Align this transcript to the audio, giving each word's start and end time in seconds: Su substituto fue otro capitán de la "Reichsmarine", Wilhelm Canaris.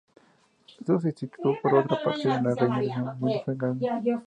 Su 0.65 0.83
substituto 0.83 1.53
fue 1.61 1.77
otro 1.77 1.95
capitán 2.03 2.41
de 2.41 2.55
la 2.55 2.55
"Reichsmarine", 2.55 3.11
Wilhelm 3.19 3.55
Canaris. 3.79 4.15